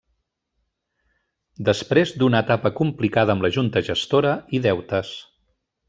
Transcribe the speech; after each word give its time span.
Després 1.67 2.13
d'una 2.23 2.41
etapa 2.47 2.73
complicada 2.81 3.37
amb 3.37 3.47
la 3.47 3.53
junta 3.59 3.85
gestora 3.91 4.33
i 4.61 4.65
deutes. 4.69 5.15